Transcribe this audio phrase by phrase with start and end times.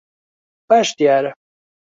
[0.69, 1.31] باش دیارە.